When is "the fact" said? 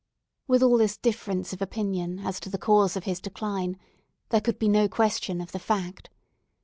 5.51-6.09